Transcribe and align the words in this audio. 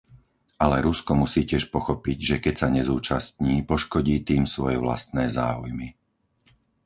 Ale 0.65 0.77
Rusko 0.87 1.11
musí 1.23 1.41
tiež 1.51 1.63
pochopiť, 1.75 2.17
že 2.29 2.37
keď 2.43 2.53
sa 2.61 2.67
nezúčastní, 2.77 3.55
poškodí 3.69 4.15
tým 4.29 4.43
svoje 4.53 4.77
vlastné 4.85 5.25
záujmy. 5.39 5.87